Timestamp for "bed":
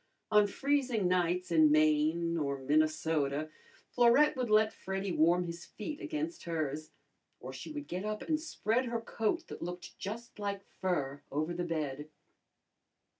11.65-12.09